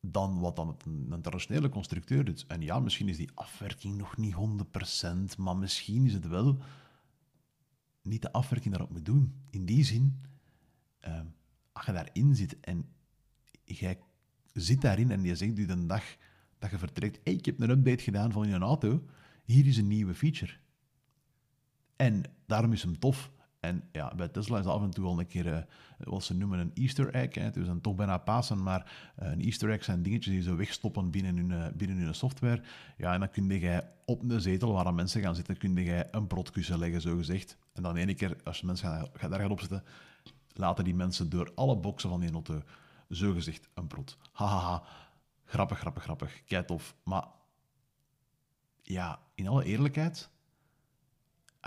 [0.00, 0.76] dan wat dan
[1.10, 2.44] een traditionele constructeur doet.
[2.46, 6.58] En ja, misschien is die afwerking nog niet 100%, maar misschien is het wel
[8.02, 9.34] niet de afwerking daarop moet doen.
[9.50, 10.20] In die zin
[11.06, 11.20] uh,
[11.72, 12.88] als je daarin zit en
[13.64, 13.98] jij
[14.52, 16.16] zit daarin en je zegt u de dag
[16.58, 19.04] dat je vertrekt, hey, ik heb een update gedaan van je auto,
[19.44, 20.52] hier is een nieuwe feature.
[21.96, 23.30] En daarom is hem tof.
[23.60, 25.58] En ja, bij Tesla is af en toe al een keer uh,
[25.98, 27.34] wat ze noemen een Easter egg.
[27.34, 27.42] Hè.
[27.42, 30.54] Het is dan toch bijna Pasen, maar uh, een Easter egg zijn dingetjes die ze
[30.54, 32.62] wegstoppen binnen hun, uh, binnen hun software.
[32.96, 36.26] Ja, en dan kun je op de zetel waar mensen gaan zitten, kun je een
[36.26, 37.56] protkussen leggen, zo gezegd.
[37.72, 39.82] En dan ene keer, als mensen gaan, daar gaan op zitten,
[40.58, 42.62] laten die mensen door alle boxen van die auto
[43.08, 44.18] zogezegd een prot.
[44.32, 44.82] Hahaha,
[45.44, 46.94] grappig, grappig, grappig, kei tof.
[47.02, 47.26] Maar
[48.82, 50.30] ja, in alle eerlijkheid,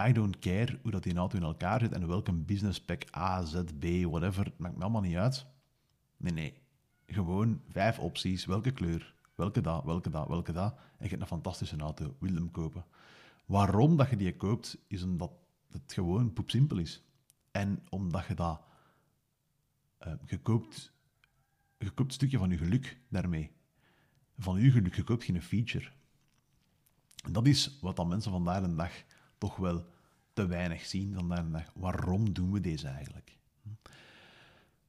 [0.07, 3.45] I don't care hoe dat die auto in elkaar zit en welke business pack A,
[3.45, 5.45] Z, B, whatever, maakt me allemaal niet uit.
[6.17, 6.53] Nee, nee.
[7.05, 10.73] Gewoon vijf opties, welke kleur, welke dat, welke dat, welke dat.
[10.73, 12.85] En je hebt een fantastische auto, wil hem kopen.
[13.45, 15.31] Waarom dat je die koopt, is omdat
[15.71, 17.03] het gewoon poepsimpel is.
[17.51, 18.61] En omdat je dat
[20.07, 20.93] uh, je, koopt,
[21.77, 23.51] je koopt een stukje van je geluk daarmee.
[24.37, 25.89] Van je geluk, je koopt geen feature.
[27.23, 28.91] En dat is wat dan mensen vandaag de dag
[29.37, 29.85] toch wel
[30.33, 31.13] te weinig zien.
[31.13, 31.71] Vandaag de dag.
[31.75, 33.39] Waarom doen we deze eigenlijk?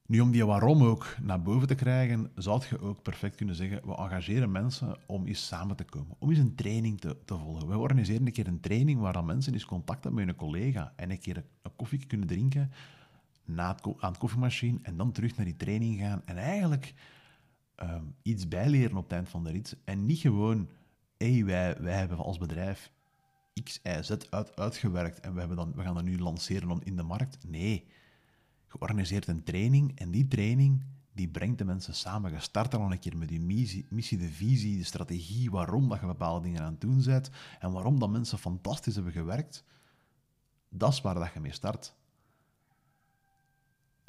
[0.06, 3.86] Nu, om die waarom ook naar boven te krijgen, zou je ook perfect kunnen zeggen,
[3.86, 7.68] we engageren mensen om eens samen te komen, om eens een training te, te volgen.
[7.68, 10.92] We organiseren een keer een training waar dan mensen eens contact hebben met een collega
[10.96, 12.70] en een keer een koffie kunnen drinken
[13.44, 16.94] na aan de koffiemachine en dan terug naar die training gaan en eigenlijk
[17.74, 19.76] ehm, iets bijleren op het eind van de rit.
[19.84, 20.68] En niet gewoon,
[21.16, 22.92] hey, wij, wij hebben als bedrijf
[23.62, 26.96] X, Y, Z uit, uitgewerkt en we, hebben dan, we gaan dat nu lanceren in
[26.96, 27.48] de markt.
[27.48, 27.86] Nee,
[28.66, 32.32] georganiseerd een training en die training die brengt de mensen samen.
[32.32, 36.00] Je start al een keer met die missie, missie, de visie, de strategie, waarom dat
[36.00, 39.64] je bepaalde dingen aan het doen bent en waarom dat mensen fantastisch hebben gewerkt.
[40.68, 41.94] Dat is waar dat je mee start.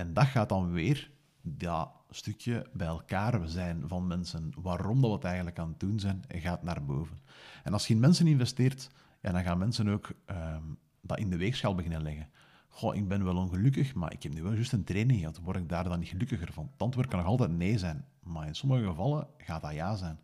[0.04, 1.12] En dat gaat dan weer
[1.42, 6.00] dat stukje bij elkaar zijn van mensen, waarom dat we het eigenlijk aan het doen
[6.00, 7.22] zijn, gaat naar boven.
[7.64, 8.90] En als je in mensen investeert,
[9.22, 10.64] ja, dan gaan mensen ook ehm,
[11.02, 12.30] dat in de weegschaal beginnen leggen.
[12.68, 15.40] Goh, ik ben wel ongelukkig, maar ik heb nu wel juist een training gehad.
[15.44, 16.70] Word ik daar dan niet gelukkiger van?
[16.72, 20.20] Het antwoord kan nog altijd nee zijn, maar in sommige gevallen gaat dat ja zijn.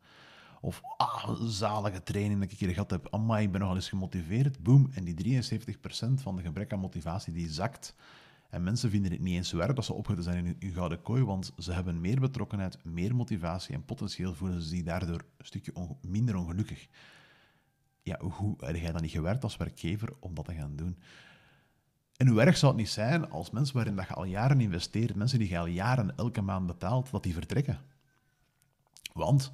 [0.61, 3.07] Of, ah, zalige training dat ik hier gehad heb.
[3.13, 4.63] Amai, ik ben nogal eens gemotiveerd.
[4.63, 4.89] Boom.
[4.93, 7.95] En die 73% van de gebrek aan motivatie, die zakt.
[8.49, 11.23] En mensen vinden het niet eens waard dat ze opgezet zijn in hun gouden kooi,
[11.23, 15.97] want ze hebben meer betrokkenheid, meer motivatie en potentieel voelen ze zich daardoor een stukje
[16.01, 16.88] minder ongelukkig.
[18.03, 20.97] Ja, hoe heb jij dan niet gewerkt als werkgever om dat te gaan doen?
[22.15, 25.15] En hoe erg zou het niet zijn als mensen waarin dat je al jaren investeert,
[25.15, 27.79] mensen die je al jaren elke maand betaalt, dat die vertrekken?
[29.13, 29.51] Want,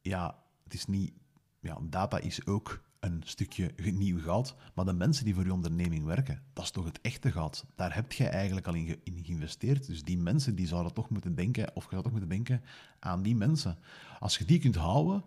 [0.00, 1.12] ja, het is niet...
[1.60, 4.54] Ja, data is ook een stukje nieuw goud.
[4.74, 7.64] Maar de mensen die voor je onderneming werken, dat is toch het echte goud.
[7.74, 9.86] Daar heb je eigenlijk al in, geïnvesteerd.
[9.86, 12.62] Dus die mensen die zouden toch moeten denken, of je zou toch moeten denken
[12.98, 13.78] aan die mensen.
[14.18, 15.24] Als je die kunt houden,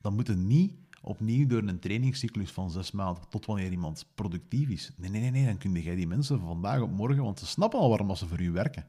[0.00, 4.68] dan moet het niet opnieuw door een trainingscyclus van zes maanden tot wanneer iemand productief
[4.68, 4.90] is.
[4.96, 5.44] Nee, nee, nee, nee.
[5.44, 8.26] dan kun je die mensen van vandaag op morgen, want ze snappen al waarom ze
[8.26, 8.86] voor u werken.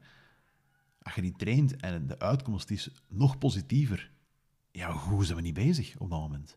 [1.02, 4.10] Als je die traint en de uitkomst is nog positiever,
[4.70, 6.56] ja, hoe zijn we niet bezig op dat moment?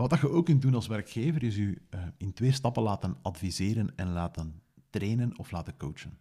[0.00, 3.16] Wat dat je ook kunt doen als werkgever, is je uh, in twee stappen laten
[3.22, 6.18] adviseren en laten trainen of laten coachen.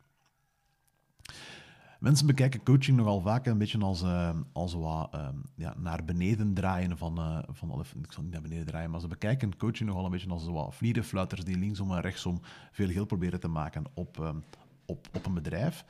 [2.00, 6.54] Mensen bekijken coaching nogal vaak een beetje als, uh, als wat uh, ja, naar beneden
[6.54, 7.86] draaien van, uh, van...
[8.04, 10.76] Ik zal niet naar beneden draaien, maar ze bekijken coaching nogal een beetje als wat
[10.76, 14.38] vlierenfluiters die linksom en rechtsom veel geld proberen te maken op, ehm,
[14.86, 15.86] op, op een bedrijf.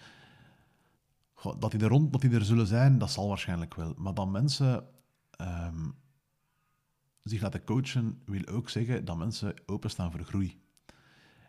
[1.57, 3.93] Dat die er rond, dat die er zullen zijn, dat zal waarschijnlijk wel.
[3.97, 4.83] Maar dat mensen
[5.41, 5.95] um,
[7.29, 10.59] zich laten coachen, wil ook zeggen dat mensen openstaan voor groei.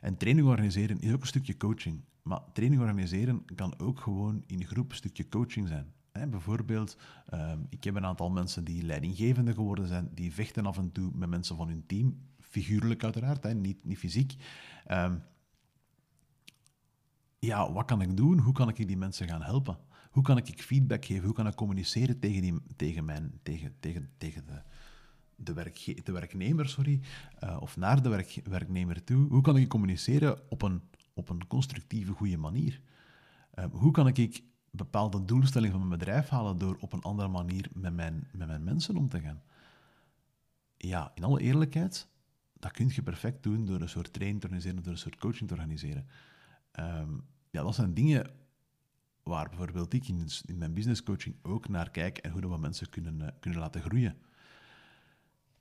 [0.01, 2.05] En training organiseren is ook een stukje coaching.
[2.23, 5.95] Maar training organiseren kan ook gewoon in groep een stukje coaching zijn.
[6.31, 10.93] bijvoorbeeld, ehm, ik heb een aantal mensen die leidinggevende geworden zijn, die vechten af en
[10.93, 14.35] toe met mensen van hun team, figuurlijk uiteraard, niet, niet fysiek.
[14.91, 15.23] Um,
[17.39, 18.39] ja, wat kan ik doen?
[18.39, 19.79] Hoe kan ik die mensen gaan helpen?
[20.11, 21.25] Hoe kan ik feedback geven?
[21.25, 24.63] Hoe kan ik communiceren tegen, die, tegen, mijn, tegen, tegen, tegen de,
[25.37, 25.73] de,
[26.05, 27.01] de werknemer, sorry,
[27.45, 29.29] uh, of naar de werk, werknemer toe?
[29.29, 30.83] Hoe kan ik communiceren op een,
[31.15, 32.81] op een constructieve, goede manier?
[33.55, 37.69] Uh, hoe kan ik bepaalde doelstellingen van mijn bedrijf halen door op een andere manier
[37.73, 39.43] met mijn, met mijn mensen om te gaan?
[40.77, 42.09] Ja, in alle eerlijkheid,
[42.53, 45.49] dat kun je perfect doen door een soort training te organiseren, door een soort coaching
[45.49, 46.07] te organiseren.
[46.81, 48.31] Um, ja, dat zijn dingen
[49.23, 53.21] waar bijvoorbeeld ik in, mijn business coaching ook naar kijk en hoe we mensen kunnen,
[53.21, 54.17] uh, kunnen laten groeien.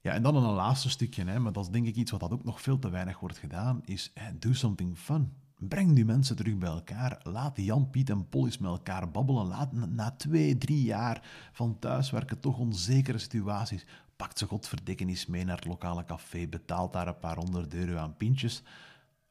[0.06, 2.32] Ja, en dan een laatste stukje, hè, maar dat is denk ik iets wat dat
[2.32, 5.34] ook nog veel te weinig wordt gedaan, is do something fun.
[5.58, 7.20] Breng die mensen terug bij elkaar.
[7.24, 9.48] Laat Jan, Piet en eens met elkaar babbelen.
[9.48, 13.86] Laat na twee, drie jaar van thuiswerken toch onzekere situaties.
[14.16, 16.48] Pak ze godverdikken eens mee naar het lokale café.
[16.48, 18.64] Betaalt daar een paar honderd euro aan pintjes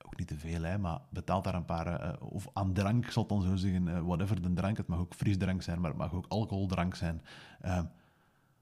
[0.07, 3.27] ook niet te veel, hè, maar betaalt daar een paar, uh, of aan drank, zal
[3.27, 6.15] dan zo zeggen, uh, whatever de drank, het mag ook frisdrank zijn, maar het mag
[6.15, 7.23] ook alcoholdrank zijn.
[7.65, 7.81] Uh,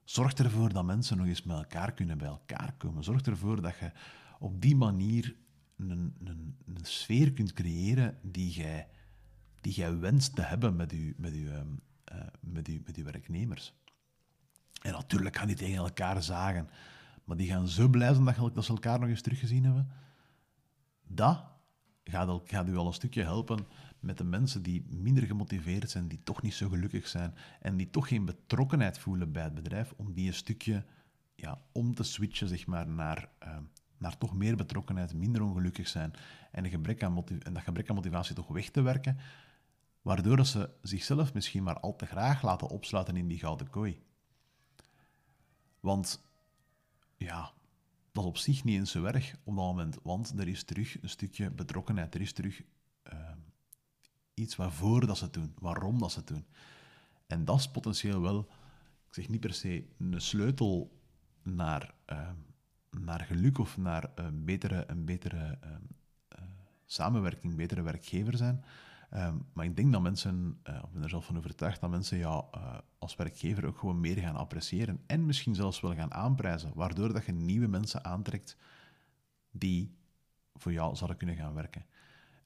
[0.03, 3.03] zorg ervoor dat mensen nog eens met elkaar kunnen bij elkaar komen.
[3.03, 3.91] Zorg ervoor dat je
[4.39, 5.35] op die manier
[5.77, 8.87] een, een, een sfeer kunt creëren die jij,
[9.61, 11.67] die jij wenst te hebben met je, met, uw, ehm,
[12.39, 13.73] met, uw, met uw werknemers.
[14.81, 16.69] En natuurlijk gaan die tegen elkaar zagen,
[17.23, 19.91] maar die gaan zo blij zijn dat ze elkaar nog eens teruggezien hebben
[21.07, 21.43] dat
[22.03, 23.67] gaat, gaat u al een stukje helpen
[23.99, 27.89] met de mensen die minder gemotiveerd zijn, die toch niet zo gelukkig zijn en die
[27.89, 30.85] toch geen betrokkenheid voelen bij het bedrijf, om die een stukje
[31.35, 33.57] ja, om te switchen zeg maar, naar, uh,
[33.97, 36.13] naar toch meer betrokkenheid, minder ongelukkig zijn
[36.51, 39.17] en, een gebrek aan en dat gebrek aan motivatie toch weg te werken,
[40.01, 44.01] waardoor ze zichzelf misschien maar al te graag laten opsluiten in die gouden kooi.
[45.79, 46.23] Want
[47.17, 47.53] ja,
[48.13, 51.01] dat is op zich niet eens zo erg op dat moment, want er is terug
[51.01, 52.61] een stukje betrokkenheid, er is terug
[53.13, 53.19] uh,
[54.33, 56.45] iets waarvoor dat ze het doen, waarom dat ze het doen.
[57.27, 58.39] En dat is potentieel wel,
[59.07, 60.99] ik zeg niet per se een sleutel
[61.43, 62.29] naar, uh,
[62.89, 65.71] naar geluk of naar een betere, een betere uh,
[66.85, 68.63] samenwerking, betere werkgever zijn,
[69.13, 72.17] Ehm, maar ik denk dat mensen, uh, ik ben er zelf van overtuigd, dat mensen
[72.17, 76.71] jou uh, als werkgever ook gewoon meer gaan appreciëren en misschien zelfs wel gaan aanprijzen,
[76.75, 78.57] waardoor dat je nieuwe mensen aantrekt
[79.51, 79.97] die
[80.53, 81.85] voor jou zouden kunnen gaan werken.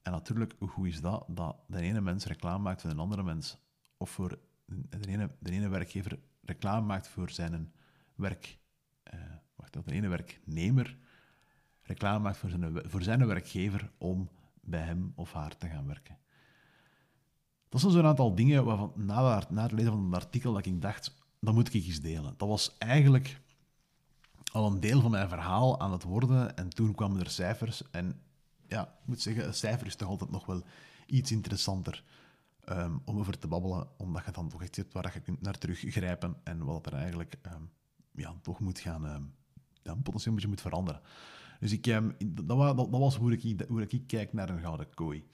[0.02, 1.24] En natuurlijk, hoe goed is dat?
[1.28, 3.58] Dat de ene mens reclame maakt voor een andere mens.
[3.96, 7.72] Of voor de ene, de ene werkgever reclame maakt voor zijn
[8.14, 8.58] werk...
[9.14, 9.20] Uh,
[9.56, 10.98] wacht, dat de ene werknemer
[11.82, 14.28] reclame maakt voor zijn, voor zijn werkgever om
[14.60, 16.18] bij hem of haar te gaan werken.
[17.68, 20.82] Dat zijn zo'n aantal dingen waarvan na, na het lezen van het artikel dat ik
[20.82, 22.34] dacht, dat moet ik eens delen.
[22.36, 23.40] Dat was eigenlijk
[24.52, 27.90] al een deel van mijn verhaal aan het worden en toen kwamen er cijfers.
[27.90, 28.20] En
[28.66, 30.62] ja, ik moet zeggen, een cijfer is toch altijd nog wel
[31.06, 32.04] iets interessanter
[32.68, 35.58] um, om over te babbelen, omdat je dan toch echt ziet waar je kunt naar
[35.58, 37.70] teruggrijpen en wat er eigenlijk um,
[38.14, 39.34] ja, toch moet gaan, um,
[39.82, 41.00] ja, potentieel een beetje moet veranderen.
[41.60, 41.84] Dus ik,
[42.26, 45.26] dat, dat, was hoe ik, hoe ik kijk naar een gouden kooi.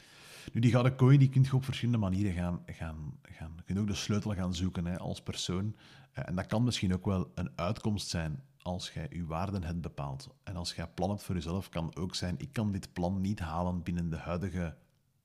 [0.53, 2.63] Nu, die gouden kooi die kun je op verschillende manieren gaan...
[2.67, 5.77] gaan, gaan je kunt ook de sleutel gaan zoeken hè, als persoon.
[6.13, 9.81] Eh, en dat kan misschien ook wel een uitkomst zijn als jij je waarden hebt
[9.81, 10.35] bepaald.
[10.43, 12.35] En als jij plan hebt voor jezelf, kan ook zijn...
[12.39, 14.77] Ik kan dit plan niet halen binnen de huidige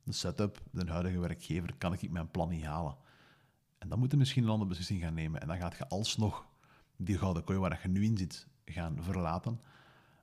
[0.08, 2.96] setup, de huidige werkgever, kan ik mijn plan niet halen.
[3.78, 5.42] En dan moet je misschien een andere beslissing gaan nemen.
[5.42, 6.46] En dan gaat je alsnog
[6.98, 9.60] die gouden kooi waar je nu in zit, gaan verlaten.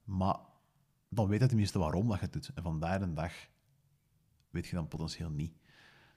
[0.04, 0.36] Maar
[1.08, 2.50] dan weet je tenminste waarom dat je het doet.
[2.54, 3.32] En vandaar een dag
[4.56, 5.58] weet je dan potentieel niet.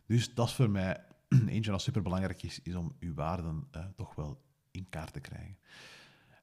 [0.05, 1.05] Dus dat is voor mij
[1.47, 5.57] eentje dat superbelangrijk is, is om je waarden uh, toch wel in kaart te krijgen.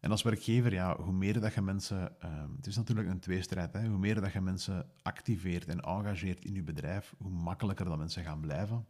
[0.01, 2.17] En als werkgever, ja, hoe meer dat je mensen...
[2.25, 6.45] Uh, het is natuurlijk een tweestrijd, hè, hoe meer dat je mensen activeert en engageert
[6.45, 8.87] in je bedrijf, hoe makkelijker dat mensen gaan blijven.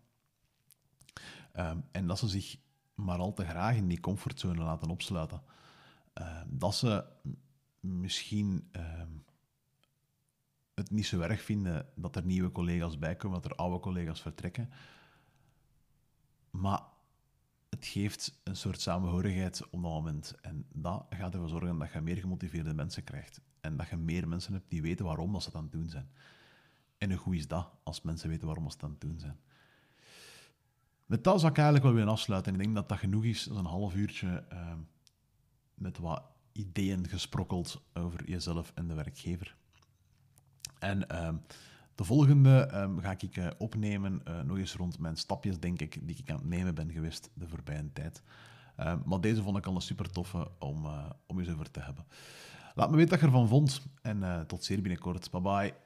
[1.57, 2.57] Um, en dat ze zich
[2.94, 5.42] maar al te graag in die comfortzone laten opsluiten.
[6.14, 7.04] Uh, dat ze
[7.80, 9.11] misschien ehm,
[10.77, 14.20] het niet zo erg vinden dat er nieuwe collega's bij komen, dat er oude collega's
[14.20, 14.70] vertrekken.
[16.51, 16.83] Maar
[17.70, 20.35] het geeft een soort samenhorigheid op dat moment.
[20.41, 23.41] En dat gaat ervoor zorgen dat je meer gemotiveerde mensen krijgt.
[23.61, 25.89] En dat je meer mensen hebt die weten waarom dat ze het aan het doen
[25.89, 26.11] zijn.
[26.99, 29.41] En hoe is dat als mensen weten waarom ze het aan het doen zijn?
[31.07, 32.53] Met dat zou ik eigenlijk wel weer afsluiten.
[32.53, 34.79] Ik denk dat dat genoeg is, zo'n half uurtje ehm,
[35.74, 36.22] met wat
[36.53, 39.57] ideeën gesprokkeld over jezelf en de werkgever.
[40.78, 41.34] En ehm,
[41.94, 45.98] de volgende ehm, ga ik uh, opnemen, uh, nog eens rond mijn stapjes, denk ik,
[46.02, 48.22] die ik aan het nemen ben geweest de voorbije tijd.
[49.04, 52.04] maar deze vond ik al een super toffe om, uh, om eens over te hebben.
[52.74, 55.30] Laat me weten wat je ervan vond en tot zeer binnenkort.
[55.30, 55.86] Bye bye.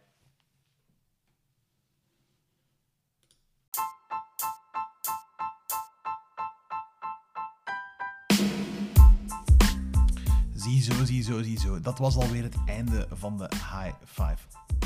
[11.22, 11.80] Ziezo.
[11.80, 14.38] Dat was alweer het einde van de High Five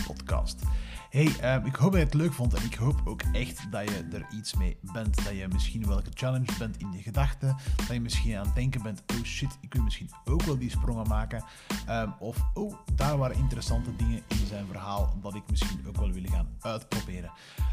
[0.07, 0.63] podcast.
[1.11, 3.91] Hey, uh, ik hoop dat je het leuk vond en ik hoop ook echt dat
[3.91, 5.25] je er iets mee bent.
[5.25, 7.57] Dat je misschien welke challenge bent in je gedachten.
[7.77, 10.71] Dat je misschien aan het denken bent, oh shit, ik wil misschien ook wel die
[10.71, 11.45] sprongen maken.
[11.89, 16.11] Um, of, oh, daar waren interessante dingen in zijn verhaal dat ik misschien ook wel
[16.11, 17.31] wil gaan uitproberen.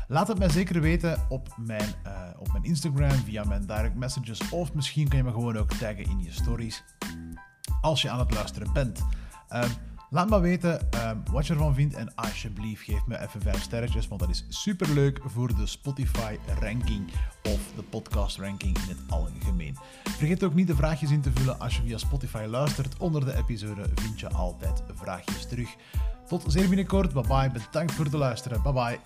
[0.08, 4.50] Laat het mij zeker weten op mijn, uh, op mijn Instagram, via mijn direct messages.
[4.50, 6.84] Of misschien kan je me gewoon ook taggen in je stories
[7.82, 9.00] als je aan het luisteren bent.
[9.54, 9.70] Um,
[10.10, 14.08] laat me weten um, wat je ervan vindt en alsjeblieft geef me even 5 sterretjes,
[14.08, 17.12] want dat is super leuk voor de Spotify ranking
[17.44, 19.78] of de podcast ranking in het algemeen.
[20.04, 22.98] Vergeet ook niet de vraagjes in te vullen als je via Spotify luistert.
[22.98, 25.76] Onder de episode vind je altijd vraagjes terug.
[26.28, 27.14] Tot zeer binnenkort.
[27.14, 27.52] Bye bye.
[27.52, 28.62] Bedankt voor het luisteren.
[28.62, 29.00] Bye bye.